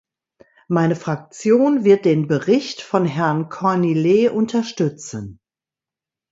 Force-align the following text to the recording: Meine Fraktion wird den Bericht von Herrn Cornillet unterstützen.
Meine 0.67 0.95
Fraktion 0.95 1.83
wird 1.83 2.05
den 2.05 2.25
Bericht 2.25 2.81
von 2.81 3.05
Herrn 3.05 3.49
Cornillet 3.49 4.29
unterstützen. 4.29 5.39